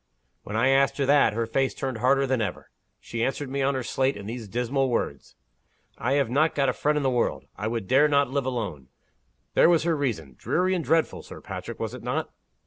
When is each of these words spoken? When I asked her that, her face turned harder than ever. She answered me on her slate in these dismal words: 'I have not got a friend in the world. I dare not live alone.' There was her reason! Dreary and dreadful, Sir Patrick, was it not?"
When 0.41 0.55
I 0.55 0.69
asked 0.69 0.97
her 0.97 1.05
that, 1.05 1.33
her 1.33 1.45
face 1.45 1.75
turned 1.75 1.99
harder 1.99 2.25
than 2.25 2.41
ever. 2.41 2.71
She 2.99 3.23
answered 3.23 3.51
me 3.51 3.61
on 3.61 3.75
her 3.75 3.83
slate 3.83 4.17
in 4.17 4.25
these 4.25 4.47
dismal 4.47 4.89
words: 4.89 5.35
'I 5.99 6.13
have 6.13 6.27
not 6.31 6.55
got 6.55 6.69
a 6.69 6.73
friend 6.73 6.97
in 6.97 7.03
the 7.03 7.09
world. 7.11 7.45
I 7.55 7.69
dare 7.81 8.07
not 8.07 8.31
live 8.31 8.47
alone.' 8.47 8.87
There 9.53 9.69
was 9.69 9.83
her 9.83 9.95
reason! 9.95 10.33
Dreary 10.39 10.73
and 10.73 10.83
dreadful, 10.83 11.21
Sir 11.21 11.39
Patrick, 11.39 11.79
was 11.79 11.93
it 11.93 12.01
not?" 12.01 12.31